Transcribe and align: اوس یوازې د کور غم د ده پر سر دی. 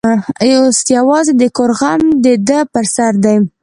اوس 0.49 0.77
یوازې 0.97 1.33
د 1.41 1.43
کور 1.57 1.71
غم 1.79 2.01
د 2.25 2.27
ده 2.47 2.59
پر 2.73 2.85
سر 2.95 3.13
دی. 3.23 3.37